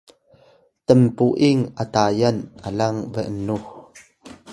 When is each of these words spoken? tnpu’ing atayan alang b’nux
tnpu’ing 0.85 1.59
atayan 1.83 2.37
alang 2.67 2.97
b’nux 3.11 3.65